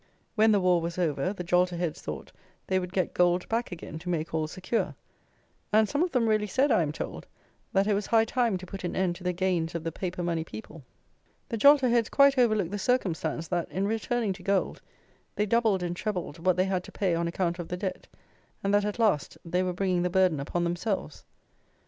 [0.33, 2.31] When the war was over, the jolterheads thought
[2.65, 4.95] they would get gold back again to make all secure;
[5.71, 7.27] and some of them really said, I am told,
[7.71, 10.23] that it was high time to put an end to the gains of the paper
[10.23, 10.81] money people.
[11.49, 14.81] The jolterheads quite overlooked the circumstance that, in returning to gold,
[15.35, 18.07] they doubled and trebled what they had to pay on account of the debt,
[18.63, 21.25] and that, at last, they were bringing the burden upon themselves.